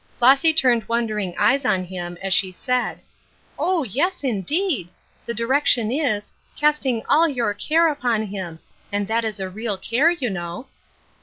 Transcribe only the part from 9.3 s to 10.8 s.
a real care, you know."